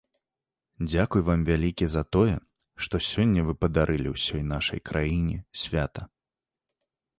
Дзякуй 0.91 1.21
вам 1.27 1.43
вялікі 1.49 1.85
за 1.95 2.03
тое, 2.17 2.33
што 2.87 3.03
сёння 3.09 3.45
вы 3.51 3.57
падарылі 3.67 4.09
ўсёй 4.17 4.41
нашай 4.55 4.79
краіне 4.93 5.37
свята. 5.67 6.11